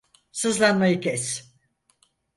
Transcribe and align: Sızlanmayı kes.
Sızlanmayı 0.31 0.99
kes. 0.99 1.51